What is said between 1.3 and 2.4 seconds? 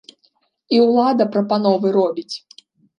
прапановы робіць.